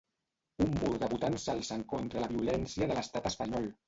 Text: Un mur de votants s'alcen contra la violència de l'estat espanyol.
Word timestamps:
Un 0.63 0.71
mur 0.77 0.95
de 1.03 1.09
votants 1.11 1.45
s'alcen 1.49 1.83
contra 1.91 2.23
la 2.23 2.31
violència 2.31 2.89
de 2.93 2.97
l'estat 3.01 3.29
espanyol. 3.31 3.69